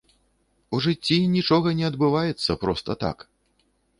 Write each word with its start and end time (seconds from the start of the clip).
У 0.77 0.79
жыцці 0.85 1.17
нічога 1.35 1.73
не 1.81 1.85
адбываецца 1.91 2.51
проста 2.65 2.91
так. 3.07 3.17